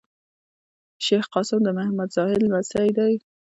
[1.05, 3.15] شېخ قاسم د محمد زاهد لمسی دﺉ.